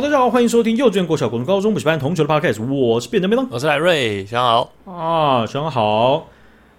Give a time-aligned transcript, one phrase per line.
[0.00, 6.26] 好，大家好，欢迎收听幼稚园、国小、国中、高中补习班同学的 podcast，我是变成变动，我是赖瑞，想好啊，想好，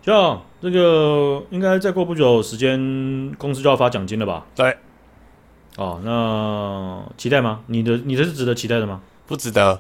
[0.02, 4.48] 小好，这个应该再过不久时间，公司就要发奖金了吧？
[4.56, 4.76] 对，
[5.78, 7.60] 哦，那期待吗？
[7.68, 9.02] 你的你的是值得期待的吗？
[9.28, 9.79] 不值得，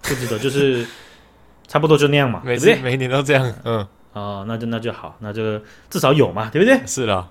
[0.00, 0.86] 不值得，就是
[1.68, 2.82] 差不多就那样嘛，每次对对？
[2.82, 5.60] 每年都这样，嗯，啊，那就那就好，那就
[5.90, 6.80] 至少有嘛，对不对？
[6.86, 7.28] 是的。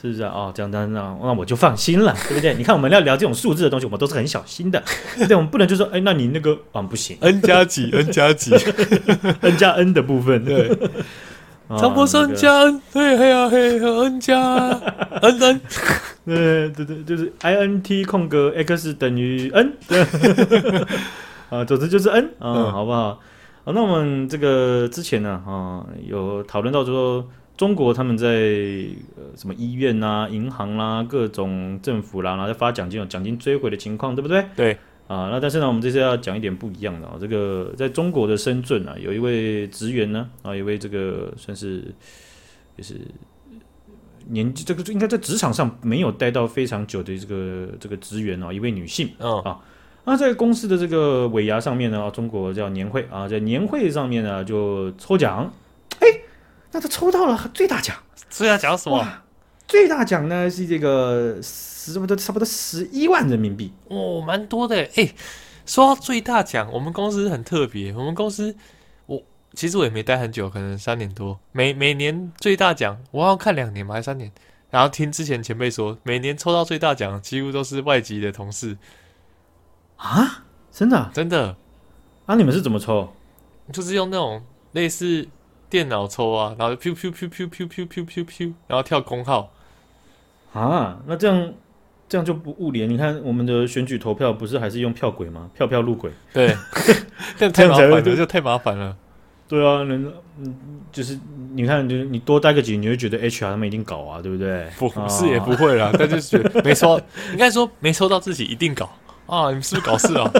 [0.00, 0.30] 是不是啊？
[0.32, 2.54] 哦，这样这样那那我就放心了， 对不对？
[2.54, 4.80] 你看我们要聊这种数字的东西，我们都是很小心的，
[5.16, 5.36] 对不对？
[5.36, 8.52] 我们不能就说，哎，那你那个啊不行，n 加几，n 加几，
[9.42, 10.70] n 加 n 的部分，对，
[11.80, 14.38] 张博生加 n，嘿嘿啊嘿，n 加
[15.20, 15.60] n n，
[16.24, 20.00] 对对对，就是 i n t 空格 x 等于 n，对，
[21.50, 23.18] 啊，总之就是 n 啊，好不好？
[23.64, 27.26] 好，那我们这个之前呢，啊，有讨论到说。
[27.58, 28.28] 中国他们在
[29.16, 34.46] 呃什么医院啊、银行啦、啊、各种政府啦，然后在发奖金，有奖金追回的情况，对不对？
[34.54, 34.78] 对
[35.08, 37.16] 啊，那但是呢，我们这次要讲一点不一样的啊。
[37.20, 41.82] 这个在中国的深圳啊，有一位职员呢啊，有一位这个算是
[42.76, 42.94] 也是
[44.28, 49.58] 年纪这个应该在职场上没有待到非常久的这个这个职员啊，一位女性、哦、啊，
[50.04, 55.52] 那在公司的这个尾牙上面呢，中国叫年会啊，在年会上面呢就抽奖。
[56.70, 57.96] 那他抽到了最大奖，
[58.28, 59.06] 最大奖什么？
[59.66, 65.14] 最大奖呢是这个十差不多差不多十一万人民币哦，蛮多的哎、欸。
[65.66, 68.56] 说到最大奖，我们公司很特别，我们公司
[69.04, 71.38] 我其实我也没待很久，可能三年多。
[71.52, 74.32] 每每年最大奖，我要看两年嘛，还是三年？
[74.70, 78.78] 然后听之前前辈说，每年抽到最大奖几乎都是外籍的同事
[79.96, 81.56] 啊，真的真的？
[82.24, 83.12] 啊，你们是怎么抽？
[83.70, 85.28] 就是用那种类似。
[85.70, 89.52] 电脑抽啊，然后就 pew pew pew pew pew pew pew 然后跳空号。
[90.52, 91.52] 啊，那这样
[92.08, 92.88] 这样就不物联？
[92.88, 95.50] 你看我们的选举投票不是还是用票轨吗？
[95.54, 96.10] 票票入轨。
[96.32, 96.56] 对，
[97.36, 98.96] 这样太麻烦了，就太麻烦了。
[99.46, 100.54] 对啊，人嗯，
[100.92, 101.18] 就是
[101.54, 104.68] 你看，就是你多待个几年，你会觉得 HR 他们一定搞啊，对不对？
[104.78, 107.00] 不是也不会啦，啊、但就是觉得没抽，
[107.32, 108.90] 应该说没抽到自己一定搞
[109.26, 109.48] 啊！
[109.48, 110.30] 你们是不是搞事啊？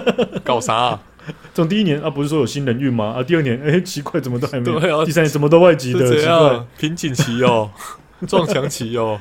[0.45, 0.99] 搞啥、
[1.55, 3.15] 从第一年啊，不是说有新人运吗？
[3.17, 4.81] 啊，第二年，哎、欸，奇怪，怎么都还没有？
[4.81, 6.07] 对啊，第三年怎么都外籍的？
[6.09, 7.71] 奇怪，瓶颈期哦，
[8.27, 9.21] 撞墙期哦。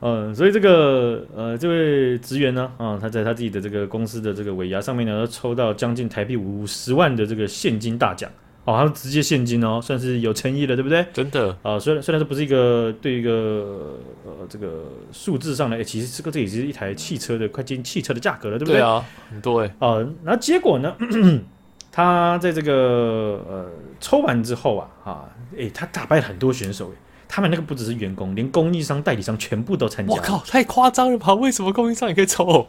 [0.00, 8.28] 嗯，所以这个呃，这位职员呢，啊，他在他自己的这个公司的这个尾牙上面呢，抽到将近台币五十万的这个现金大奖。
[8.64, 11.04] 哦，他直接现金哦，算是有诚意了，对不对？
[11.12, 18.74] 真的啊，虽然虽然这不是一个对一个呃这个数字上来，欸，其实这个这也是一台汽车的快接近汽车的价格了，对不对？
[18.74, 19.74] 对啊，很多哎。
[19.80, 20.94] 啊，那结果呢？
[21.90, 23.68] 他在这个呃
[24.00, 25.24] 抽完之后啊，啊，
[25.58, 26.96] 哎，他打败了很多选手，哎，
[27.28, 30.14] 他们那个不只是员工，连供应商、代理商全部都参加。
[30.14, 31.34] 我靠，太夸张了吧？
[31.34, 32.68] 为什么供应商也可以抽？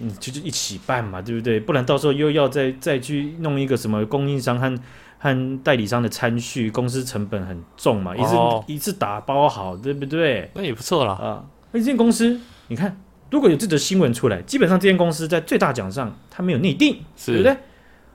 [0.00, 1.60] 嗯，就是一起办嘛，对不对？
[1.60, 4.74] 不然到时候又要再再去弄一个什么供应商和。
[5.18, 10.50] 和代理商的参序，公司成本很重嘛，一次、哦、一次打包好，对不对？
[10.54, 11.12] 那也不错啦。
[11.12, 11.44] 啊。
[11.72, 17.56] 那这间公司，你看，如果有这则新闻出来，基本上这间公司在最大奖上它没有内定，对不对？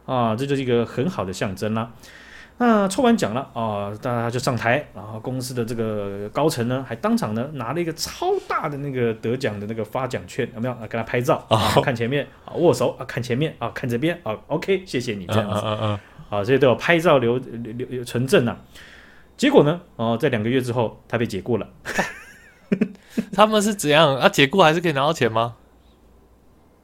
[0.05, 1.91] 啊，这就是一个很好的象征啦。
[2.61, 10.81] 那抽完奖了啊，大家就上台，然后公司的这个高层呢，还当场呢拿了一个超大的那个得奖的那个发奖券，有没有啊？
[10.81, 15.59] 给他拍照啊，看前面啊，握手啊，看前面啊，看这边啊，OK，谢谢你这样子。
[15.59, 15.99] 啊啊啊
[16.29, 18.57] 啊，这些都有拍照留留留存证呐。
[19.37, 19.79] 结果呢？
[19.95, 21.67] 哦，在两个月之后，他被解雇了。
[23.33, 24.27] 他们是怎样啊？
[24.27, 25.55] 解雇还是可以拿到钱吗？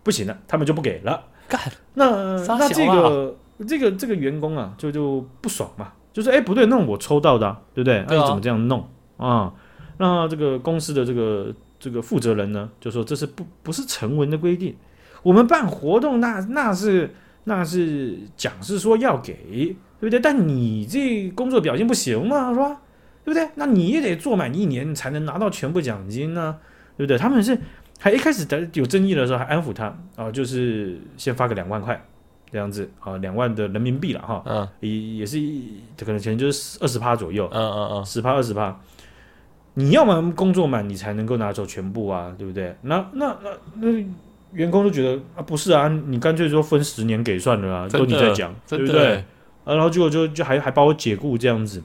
[0.04, 1.26] 不行了，他们就不给了。
[1.50, 1.60] 干，
[1.96, 3.36] 那那这个
[3.68, 8.04] 这个这个员工啊，就就不爽嘛，就说：“哎，不对，那我抽到的，对不对？
[8.08, 9.54] 那、啊、你怎么这样弄啊？”
[9.98, 14.76] 那这个公司的这个这个负责人呢，就说：“这是不不是成文的规定，
[15.24, 17.14] 我们办活动那那是。”
[17.48, 19.36] 那是讲是说要给，
[20.00, 20.20] 对不对？
[20.20, 22.82] 但你这工作表现不行嘛，是吧？
[23.24, 23.48] 对不对？
[23.54, 26.58] 那你也得做满一年才能拿到全部奖金呢，
[26.98, 27.20] 对不对？
[27.20, 27.56] 他们是
[28.00, 32.04] 还一开始的有争议的时候还安抚他啊，就是先发个两万块
[32.56, 35.38] 这样子啊，两万的人民币了哈，嗯，也也是
[36.00, 38.80] 可能钱就是二十趴左右，嗯嗯嗯，十趴二十趴，
[39.74, 42.74] 你要么工作满你才能够拿走全部啊，对不对？
[42.84, 43.50] 那那那
[43.82, 43.92] 那。
[43.92, 44.06] 那
[44.54, 49.16] 员工都觉得啊，不是啊，你干脆说分十年给算了啊，都你在讲，对不对？
[49.66, 51.84] 啊，然后结果就就还还把我解雇这样子，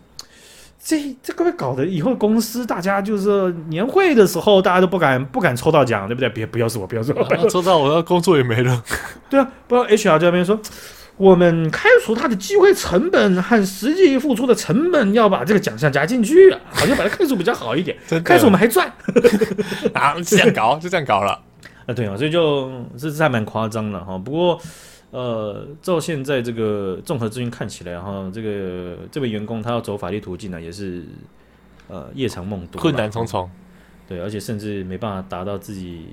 [0.83, 6.29] 这这个会搞得以后公司大家就是年会的时候，大家都不敢不敢抽到奖，对不对？
[6.31, 8.83] 别不要说我，不要说我，啊、抽到我的工作也没了。
[9.29, 10.59] 对啊，不知道 HR 这边说，
[11.19, 17.95] 我们开除他的机会成本和实际付出的成本要把这个奖项加进去，好像把它开除比较好一点。
[18.25, 18.91] 开除我们还赚
[19.93, 21.39] 啊，这样搞就这样搞了。
[21.87, 24.17] 啊，对啊，所以就这这还蛮夸张的哈。
[24.17, 24.61] 不过，
[25.11, 31.05] 呃，照现在这个综合资讯看起来哈，这个这位员工他要走法律途径呢，也是
[31.89, 33.51] 呃夜长梦多，困难重重。
[34.09, 36.05] 对，而且甚至没办法达到自己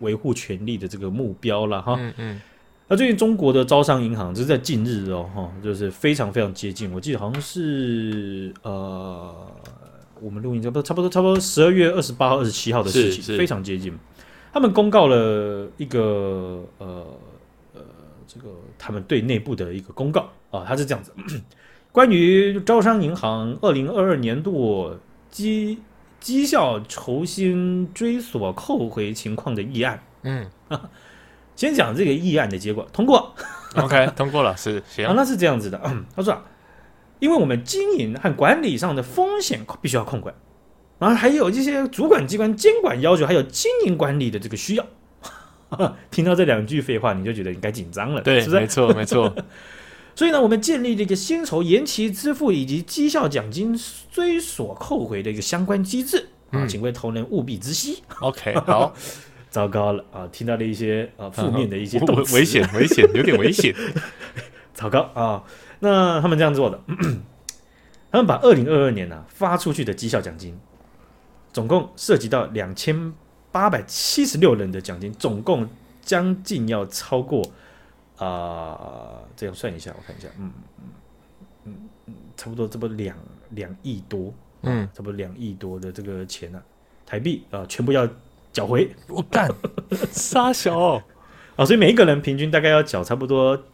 [0.00, 1.96] 维护权利的这个目标了哈。
[1.98, 2.40] 嗯嗯。
[2.88, 6.92] 那最近中国的招商银行，就是在近日哦哈，就是非常非常接近。
[6.92, 9.34] 我记得好像是呃，
[10.20, 13.92] 我们录音差不多差不多差不多十二月二十八号、二十七号的事情，非常接近。
[14.52, 17.06] 他们公告了一个呃呃，
[18.26, 21.12] 这个他们对内部的一个公告啊，他是这样子：
[21.92, 24.98] 关于招商银行二零二二年度
[25.30, 25.78] 绩
[26.20, 30.02] 绩效酬薪追索扣回情况的议案。
[30.22, 30.50] 嗯。
[31.56, 33.34] 先讲这个议案的结果，通过
[33.76, 35.80] ，OK，通过了，是行啊，那是这样子的，
[36.14, 36.44] 他说啊，
[37.18, 40.34] 因为我们经营和管理上的风险必须要控管，
[40.98, 44.86] 然后还有这些主管机关监管要求，还有经营管理的这个需要。
[46.10, 48.60] 听到这两句废话，你就觉得应该紧张了，对，是不是？
[48.60, 49.34] 没错，没错。
[50.14, 53.78] 所以呢，我们建立了一个薪酬延期支付以及绩效奖金
[54.10, 58.02] 追索扣回的一个相关机制啊，请各位同仁务必知悉。
[58.20, 58.94] OK， 好。
[59.48, 60.28] 糟糕了啊！
[60.30, 63.74] 听到了一些啊负面的一些动词，危险，危险，有点危险。
[64.74, 65.42] 糟糕啊！
[65.78, 66.78] 那他们这样做的，
[68.12, 70.54] 他们把二零二二年呢、啊、发出去的绩效奖金，
[71.54, 73.14] 总共涉及到两千
[73.56, 75.66] 八百七十六人的奖金，总共
[76.02, 77.40] 将近要超过
[78.18, 80.52] 啊、呃，这样算一下，我看一下，嗯
[81.64, 81.72] 嗯
[82.04, 83.16] 嗯，差不多这不两
[83.52, 86.60] 两亿多，嗯，差不多两亿多的这个钱呢、啊，
[87.06, 88.06] 台币啊、呃，全部要。
[88.52, 89.50] 缴回我干，
[90.10, 91.04] 杀小啊、
[91.56, 91.66] 哦！
[91.66, 93.64] 所以每一个人平均大概要缴差不多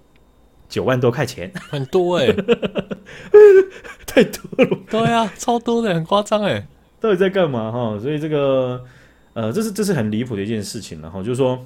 [0.69, 2.33] 九万多块钱，很多哎、欸，
[4.05, 4.79] 太多了。
[4.91, 6.67] 对啊，超多的，很夸张哎。
[6.99, 7.97] 到底在干嘛哈？
[8.03, 8.85] 所以这个
[9.35, 11.23] 呃，这是这是很离谱的一件事情了哈。
[11.23, 11.65] 就是说，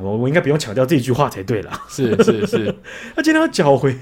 [0.00, 1.72] 我我应该不用强调这句话才对啦。
[1.88, 2.74] 是 是是，
[3.16, 3.96] 他今天要缴回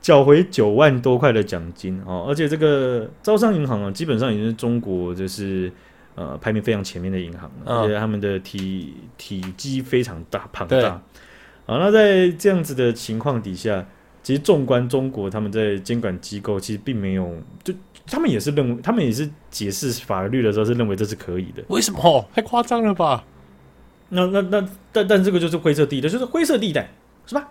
[0.00, 5.70] 缴回九万多块的奖金哦，而且这个招商银行啊，基本上已经是中国就是。
[6.16, 11.02] 呃，排名非常前面的银行，哦、而且他们的体体积非常大庞大。
[11.66, 13.84] 好，那在这样子的情况底下，
[14.24, 17.32] 其实纵观中国，他们在监管机构其实并没有，
[17.62, 17.72] 就
[18.06, 21.62] 他们也是认为，他们也是解释法律的时候是认为这是可以的。
[21.68, 22.26] 为什么？
[22.34, 23.22] 太夸张了吧？
[24.08, 26.90] 那那那，但但这个就是灰色地带，就是灰色地带，
[27.26, 27.48] 是吧？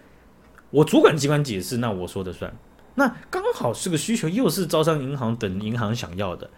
[0.71, 2.51] 我主管机关解释，那我说的算。
[2.95, 6.49] 那刚好是个需求，又是招商银行等银行想要的。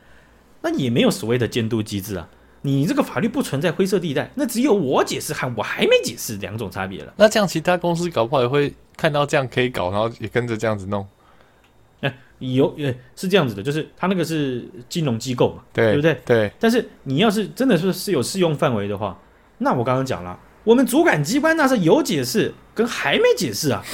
[0.62, 2.28] 那也没有所谓的监督机制啊，
[2.62, 7.14] 你这个法律不存在灰色地带，那只有我解释和我还没解释两种差别了。
[7.18, 11.06] 那这样其他公司搞不好也会看到这样可以搞，然后也跟着这样子弄。
[12.02, 16.22] 哎，有，哎，是这样子的，就是他那个是金融机构嘛，对，对不对？
[16.26, 16.52] 对。
[16.60, 19.18] 但是你要是真的是是有适用范围的话，
[19.60, 23.84] 那我刚刚讲了，我们主管机关那是有解释跟还没解释啊。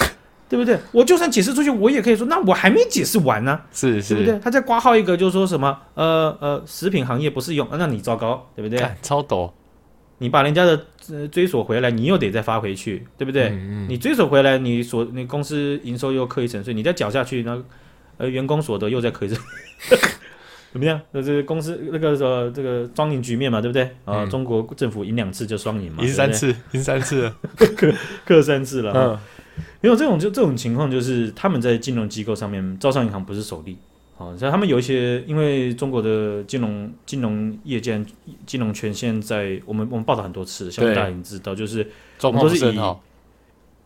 [0.51, 0.77] 对不对？
[0.92, 4.38] 我就算解释出去，我也可以说，那我还没解释完呢，是是，对不对？
[4.39, 8.86] 他再挂号一个，就是说什么，呃呃，食品行业不适用，那你糟糕，对不对？
[9.01, 9.53] 超抖，
[10.18, 10.88] 你把人家的
[11.31, 13.50] 追索回来，你又得再发回去，对不对？
[13.50, 17.62] 嗯嗯，你追索回来，你所你公司营收又课一层税，你再缴下去，那
[18.17, 19.38] 呃员工所得又再课一层，
[20.72, 21.00] 怎么样？
[21.12, 23.84] 那这个公司那个说这个双赢局面嘛，对不对？
[24.05, 27.36] 啊、嗯，中国政府赢两次就双赢嘛，赢三次，赢三次了，
[27.75, 27.93] 课
[28.25, 29.20] 课三次了，嗯。
[29.81, 33.77] 没有这种就这种情况，就是他们在金融机构上面，招商银行不是首例。
[34.21, 38.03] 好，像他们有一些，因为中国的金融金融业界、
[38.45, 41.89] 金融权现在我们我们报道很多次，相信大家已经知道，就是
[42.21, 42.79] 我们都是以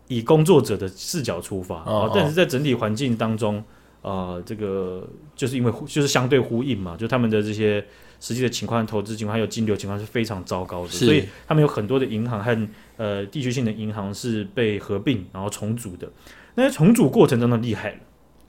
[0.07, 3.63] 以工作者的视角出发，哦，但是在整体环境当中，
[4.01, 7.83] 呃，这个就是因为就是相对呼应嘛，就他们的这些。
[8.17, 16.09] 实际的情况、投资情况还有金流情况是非常糟糕的，所以他们有很多的银行和呃地区性的银行是被合并然后重组的。
[16.55, 17.97] 那些重组过程中的，厉害了，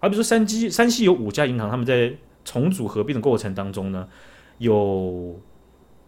[0.06, 4.06] 而比如说山西，山西有五家银行，他们在重组合并的过程当中呢，
[4.58, 5.36] 有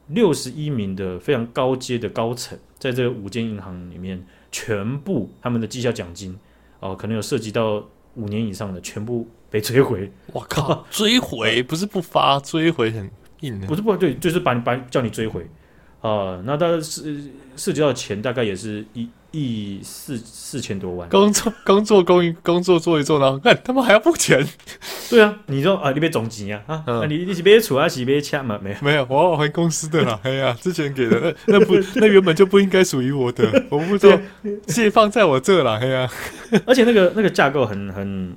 [0.07, 6.33] 六十一名的非常高阶的高层，在这五间银行里面，全部他们的绩效奖金
[6.79, 10.09] 哦、呃，可能有涉及到五年以上的，全部被追回。
[10.33, 13.59] 我靠，追回不是不发，追回很硬。
[13.67, 15.43] 不是不对，就是把你把叫你追回，
[16.01, 17.25] 啊、呃，那大概是
[17.57, 21.09] 涉及到钱大概也是一亿四四千多万。
[21.09, 24.47] 工作工作工一工作做一做，然后 看他们还要付钱。
[25.11, 28.59] 对啊，你说啊，你别总结啊，啊，嗯、你你是别处还是别抢嘛？
[28.63, 30.19] 没有没有，我要还公司的啦。
[30.25, 34.19] 哎呀，之前给的那那不那原本就不应该属于我的， 我不知道
[34.67, 35.79] 借放在我这了。
[35.79, 36.11] 哎呀，
[36.67, 38.37] 而且那个那个架构很很。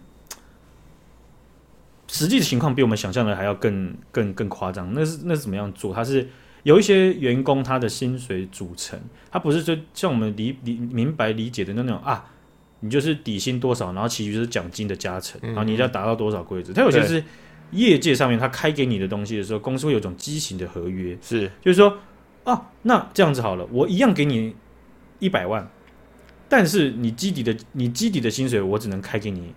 [2.13, 4.93] 实际的情况比我们想象的还要更更更夸张。
[4.93, 5.93] 那是那是怎么样做？
[5.93, 6.27] 它是
[6.63, 8.99] 有一些员工他的薪水组成，
[9.31, 12.25] 他不是就像我们理理明白理解的那种啊，
[12.81, 16.71] 你就是底薪多少，然后其余就是奖金的加成，然后你要达到多少规则。
[16.71, 17.23] 他有些是
[17.71, 21.97] 业界上面他开给你的东西的时候，公司会有种畸形的合约，是就是说
[22.43, 24.55] 啊，那这样子好了，我一样给你
[25.19, 25.69] 一百万，
[26.47, 29.53] 但是你基底的你基底的薪水我只能开给你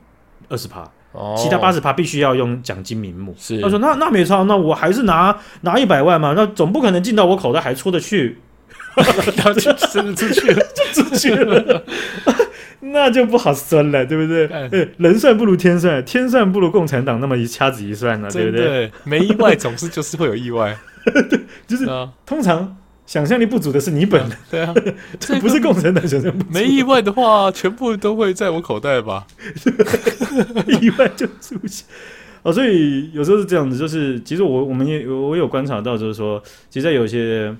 [0.48, 0.90] 二十趴。
[1.36, 3.34] 其他八十趴必须要用奖金名目。
[3.38, 8.38] 是，他说那那没差，那我还是拿拿一百万嘛，那总不可能进到我口袋还出得去，
[8.96, 11.82] 然后就真的出去了，就出去了，
[12.80, 14.48] 那就不好算了，对不对？
[14.68, 18.90] 对，人算不如天算，天算不如共产党那么一掐指一算呢，对不对？
[19.04, 21.86] 没意外，总是就是会有意外， 对，就是
[22.26, 22.76] 通常。
[23.06, 24.74] 想象力不足的是你本人，啊 对啊，
[25.20, 26.50] 这不是共产党想象不足。
[26.50, 29.26] 没意外的话，全部都会在我口袋吧？
[30.80, 31.86] 意外就出现
[32.42, 37.54] 哦，所以有时候是这样子，就是其实我我们也我有观察到，就是说，其实在有些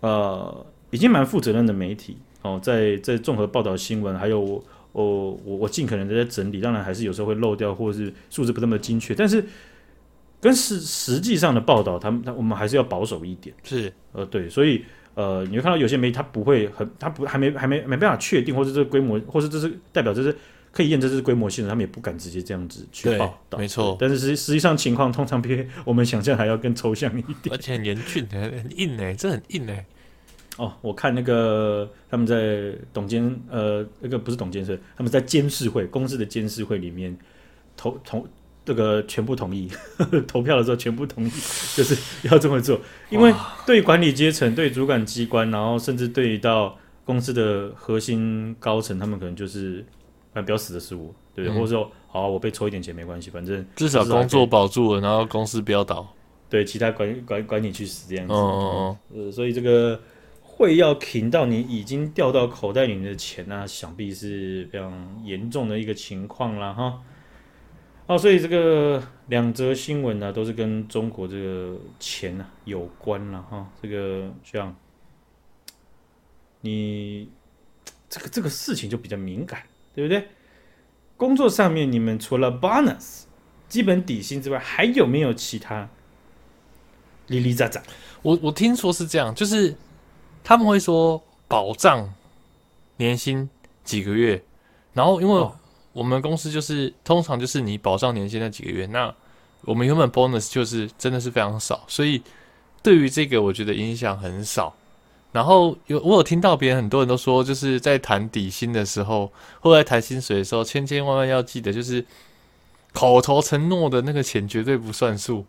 [0.00, 9.44] 呃已经蛮负责任的媒体哦，在在综合报道新闻，还有我我我尽可能的在整理，当然还是有时候会漏掉，或者是数字不那么精确，但是。
[10.40, 13.54] 跟实实际上的报道，他们他我们还是要保守一点。
[13.62, 14.82] 是，呃，对，所以
[15.14, 20.34] 呃，你会看到有些媒体他不会很，他不还没还没没办法确定，或者这个规模，或者这是代表这是
[20.72, 23.58] 可以验证这是规模性的，他们也不敢直接这样子去报道。
[23.58, 29.84] 没错，但是实实际上情况通常比 我们想象还要更抽象一点， 而且很严峻，很硬哎，这很硬哎。
[30.56, 37.14] 哦，我看那个他们在董监呃，那个不是董监事，他们在监事会公司的监事会里面
[37.76, 38.26] 投投。
[38.64, 41.30] 这个全部同意呵呵， 投票的时候全部同意，
[41.74, 41.96] 就是
[42.28, 42.80] 要这么做。
[43.08, 43.32] 因为
[43.66, 49.84] 对管理阶层、对主管机关，然后甚至对到公司的核心高层，他们可能就是，
[50.34, 51.56] 啊，不要死的是我，对不对？
[51.56, 56.06] 嗯、或者说，好，我被抽一点钱没关系，反正至少工作保住了，然后公司不要倒。
[56.48, 58.32] 对，其他管管管你去死这样子。
[58.34, 58.98] 哦哦哦。
[59.14, 60.00] 呃，所以这个
[60.42, 64.92] 会要停到你已经掉到口袋里面的钱呢、啊，想必是非常
[65.24, 66.98] 严重的一个情况啦哈。
[68.10, 73.70] 哦，所以这个两则新闻呢、啊，都是跟中国这个钱呢、啊、有关了哈。
[73.80, 74.74] 这个像
[76.62, 77.28] 你
[78.08, 79.62] 这个这个事情就比较敏感，
[79.94, 80.26] 对不对？
[81.16, 83.22] 工作上面你们除了 bonus
[83.68, 85.88] 基本底薪之外，还有没有其他
[87.28, 87.80] 哩哩喳喳？
[88.22, 89.76] 我我听说是这样，就是
[90.42, 92.12] 他们会说保障
[92.96, 93.48] 年薪
[93.84, 94.42] 几个月，
[94.94, 95.56] 然后因为、哦。
[95.92, 99.12] 我们公司就是通常就是你保障年薪那几个月，那
[99.62, 102.22] 我们原本 bonus 就是真的是非常少，所以
[102.80, 104.72] 对于这个我觉得影响很少。
[105.32, 109.30] 然后有我有听到别人很多人都说，就是在谈底薪的时候，
[109.60, 112.04] 或在谈薪水的时候，千千万万要记得，就是
[112.92, 115.44] 口头承诺的那个钱绝对不算数，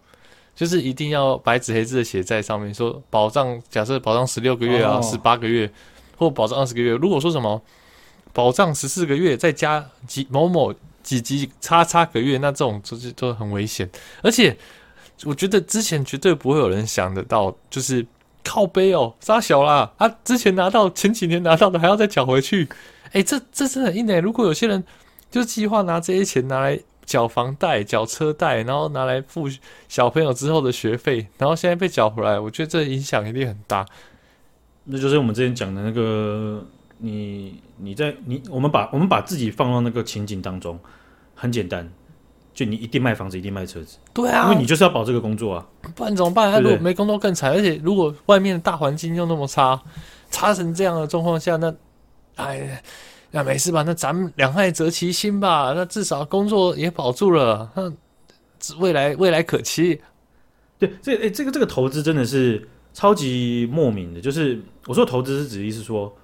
[0.55, 5.71] 就是一定要白纸黑字的写在上面，说保障，假设保障十六个月啊，十八个月，
[6.17, 7.61] 或保障二十个月，如果说什么。
[8.33, 10.73] 保障十四个月，再加几某某
[11.03, 13.89] 几几叉叉个月，那这种就是都很危险。
[14.21, 14.55] 而且，
[15.23, 18.05] 我觉得之前绝对不会有人想得到，就是
[18.43, 22.67] 靠背哦，杀小啦，啊，之前拿到前几年拿到的还要再缴回去，
[23.13, 24.19] 哎、欸，这这真的很硬诶。
[24.19, 24.83] 如果有些人
[25.29, 29.49] 就计划拿这些钱拿来缴房贷、缴车贷，然后拿来付
[29.89, 33.85] 小朋友之后的学费，然后现在被缴回来，我觉得这影响一定很大。
[34.85, 36.63] 那就是我们之前讲的那个。
[37.03, 40.79] 你你在你我们把我们把自己放到那个情景当中，
[41.33, 41.91] 很简单，
[42.53, 46.51] 就你一定卖房子，一定卖车子，对啊，因为你就是要保这个工作啊，不然怎么办？
[46.51, 49.81] 他如果没工作更惨，而且如果外面的大环境又那么差，
[50.29, 51.73] 差成这样的状况下，那
[52.35, 52.83] 哎，
[53.31, 53.81] 那没事吧？
[53.83, 57.91] 那咱们两害择其心吧，那至少工作也保住了，那
[58.77, 59.99] 未来未来可期。
[60.77, 66.15] 对，这哎，这个这个投资真的是超级莫名的，就是我说投资是指意思说。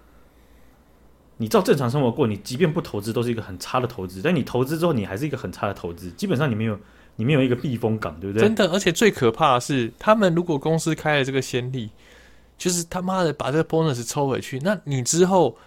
[1.37, 4.21] 你照正常生活过，你即便不投资，都是一个很差的投资。
[4.23, 6.09] 但你投资之后，你还是一个很差的投资。
[6.11, 6.79] 基本上，你没有，
[7.15, 8.47] 你没有一个避风港，对不对？
[8.47, 11.89] 真的，而且最可怕的是，他们如果公司开了这个先例，
[12.57, 15.57] 就是他妈的把这个 bonus 抽回去，那你之后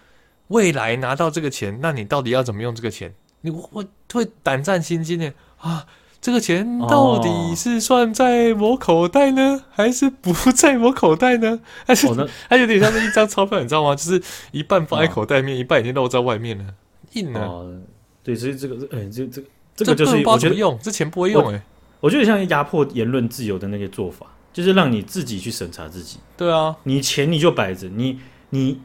[0.48, 3.14] 未来拿到这个钱，那你到底要怎么用这个钱？
[3.42, 5.86] 你会会胆战心惊的啊！
[6.20, 11.58] 这个钱到底是算在我口袋呢，哦、还是不在我口袋呢？
[11.86, 13.96] 还是、哦、它有点像是一张钞票，你知道吗？
[13.96, 14.22] 就是
[14.52, 16.66] 一半放在口袋面，哦、一半已经露在外面了，
[17.14, 17.40] 硬了。
[17.40, 17.74] 哦、
[18.22, 19.42] 对，所以这个，哎、欸，这这
[19.74, 21.62] 这个就是我觉得用这钱不会用、欸，哎，
[22.00, 26.18] 我觉得像压迫言论自由的那些做法，就是让你自己去审查自己。
[26.36, 28.78] 对啊，你钱你就摆着，你你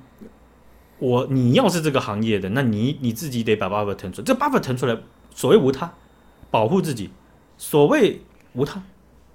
[1.00, 4.98] 我你要是这个行业的，那你你自己得把 buffer 腾出来，这 buffer 腾出来，
[5.36, 5.94] 所谓无他，
[6.50, 7.10] 保护自己。
[7.58, 8.22] 所谓
[8.54, 8.82] 无他，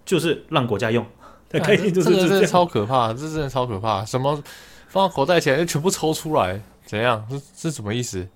[0.04, 1.06] 就是让国家用，
[1.48, 4.04] 的开心就是这，这个真的超可怕，这真的超可怕。
[4.04, 4.42] 什么
[4.88, 7.26] 放到口袋钱就全部抽出来，怎样？
[7.56, 8.26] 这是什么意思？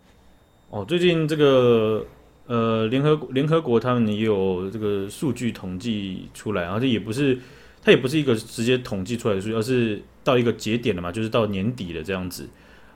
[0.70, 2.04] 哦，最近这个
[2.46, 7.38] 呃，联合联合国他们也有这个数据统计出来，而且也不是
[7.82, 12.48] 它也不是一个直接统计出来的数据，而是到一个节点了嘛，就是到年底了这样子。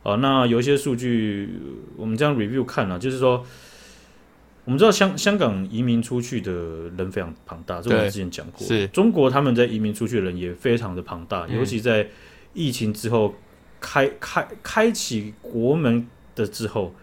[0.02, 1.60] 哦，那有一些数据
[1.96, 3.44] 我们这样 review 看了，就是说。
[4.68, 6.52] 我们知道香香港移民出去的
[6.98, 8.66] 人非常庞大，这我们之前讲过。
[8.66, 12.06] 是中国他们在移民出去的人也非常的庞大，尤其在
[12.52, 13.34] 疫情之后
[13.80, 16.94] 开开开启国门的之后，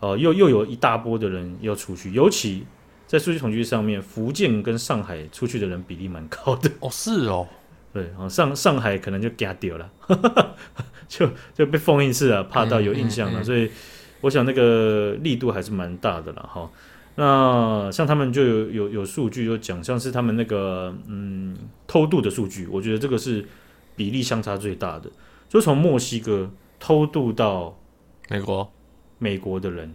[0.00, 2.66] 呃，又又有一大波的人要出去，尤其
[3.06, 6.70] 在数据统计上面，福建跟上海出去的人比例蛮高的。
[6.80, 7.48] 哦，是哦，
[7.94, 9.90] 对，上上海可能就嘎掉了，
[11.08, 13.70] 就就被封印式啊，怕到有印象了，嗯嗯嗯，所以
[14.20, 16.70] 我想那个力度还是蛮大的了哈。
[17.18, 21.56] 那像他们就有有有数据就讲，像是他们那个嗯
[21.86, 23.42] 偷渡的数据，我觉得这个是
[23.96, 25.10] 比例相差最大的。
[25.48, 27.78] 就从墨西哥偷渡到
[28.28, 28.70] 美国，
[29.18, 29.94] 美国的人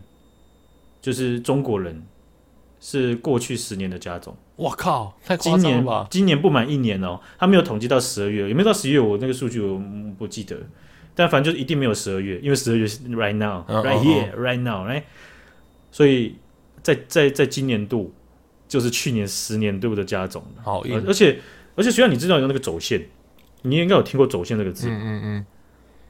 [0.99, 2.03] 就是中国人，
[2.79, 4.35] 是过去十年的加总。
[4.55, 6.07] 我靠，太夸张了吧！
[6.09, 8.99] 今年不满一年哦，他没有统计到十二月，有没有到十一月？
[8.99, 9.79] 我那个数据我
[10.17, 10.57] 不记得，
[11.13, 15.03] 但反正就一定没有十二月，因为十二月是 right now，right here，right now，right，
[15.91, 16.37] 所以。
[16.81, 18.13] 在在在今年度，
[18.67, 21.39] 就是去年十年度的加总，好，而且
[21.75, 23.07] 而且，虽然你知道有那个走线，
[23.61, 25.45] 你应该有听过走线这个字，嗯嗯嗯，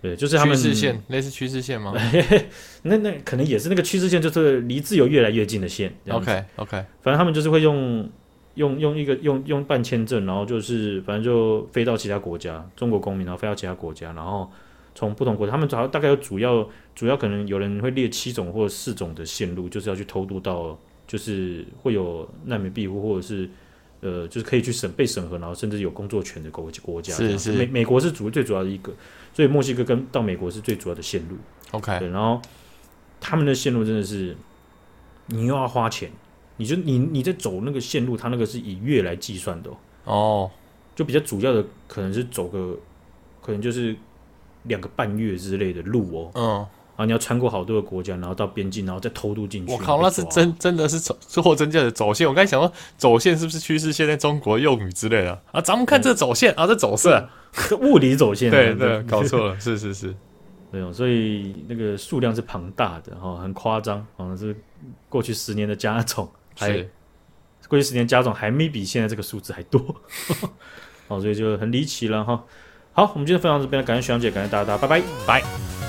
[0.02, 1.94] 对，就是他们趋势线，类似趋势线吗？
[2.84, 5.94] 那那可能也是那个趋势线，就是离自由越来越近的线。
[6.10, 8.10] OK OK，反正他们就是会用
[8.56, 14.50] 用用一个用用办签证，然后就是反正就飞到其他国家，中国公民，然后飞到其他国家，然后。
[14.94, 20.78] 从不同国家，他们主要大概有主要主要可能有人会列七种或四种的线路，就是要去偷渡到，
[21.08, 23.50] 就是会有难民庇护或者是
[24.02, 27.14] 呃，就是可以去审被审核，然后甚至有工作权的国国家。
[27.14, 28.92] 是是，美美国是主最主要的一个，
[29.34, 31.38] 所以墨西哥跟到美国是最主要的线路。
[31.72, 32.42] OK，对，然后
[33.22, 34.36] 他们的线路真的是
[35.28, 36.12] 你又要花钱，
[36.58, 39.70] 你就你你在走那个线路，它那个是以月来计算的
[40.04, 40.52] 哦，oh.
[40.96, 42.78] 就比较主要的可能是走个
[43.42, 43.96] 可能就是。
[44.64, 49.74] 两个半月之类的路哦，嗯，然后你要穿过好多个国家，然后到边境，然后再偷渡进去。
[49.74, 52.28] 我靠，那是真真的是走货真价的走线。
[52.28, 55.60] 我刚才想说，走线是不是趋势现在中国用语之类的啊？
[55.62, 57.30] 咱们看这走线、嗯、啊，这走色，
[57.70, 58.52] 这物理走线。
[58.52, 60.14] 对对，搞错了，是 是是，
[60.70, 64.56] 没有，所以那个数量是庞大的哈，很夸张，好像是
[65.10, 66.90] 过去十年的加总，还是
[67.68, 69.80] 过去十年加总还没比现在这个数字还多，
[71.08, 72.44] 哦，所以就很离奇了哈。
[72.94, 75.81] 好，我们今天分享到这边，感谢学长姐，感谢大家，大家拜拜，拜。